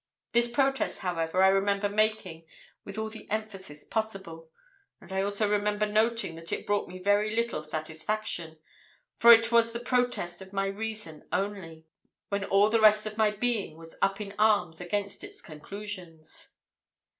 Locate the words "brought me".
6.65-6.97